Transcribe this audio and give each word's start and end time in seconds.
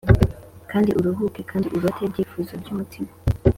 kandi 0.71 0.89
uruhuke 0.99 1.41
kandi 1.51 1.67
urote 1.77 2.01
ibyifuzo 2.07 2.51
byumutima. 2.61 3.11